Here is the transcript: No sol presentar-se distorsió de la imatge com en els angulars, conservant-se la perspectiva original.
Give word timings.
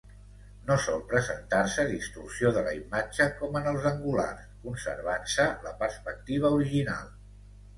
No 0.69 0.75
sol 0.85 1.01
presentar-se 1.11 1.85
distorsió 1.91 2.51
de 2.55 2.63
la 2.67 2.73
imatge 2.77 3.27
com 3.43 3.59
en 3.61 3.69
els 3.73 3.85
angulars, 3.93 4.49
conservant-se 4.65 5.47
la 5.69 5.75
perspectiva 5.85 6.53
original. 6.61 7.17